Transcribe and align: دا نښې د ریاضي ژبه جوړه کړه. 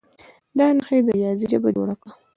دا 0.57 0.67
نښې 0.75 0.97
د 1.05 1.07
ریاضي 1.17 1.45
ژبه 1.51 1.69
جوړه 1.75 1.95
کړه. 2.01 2.11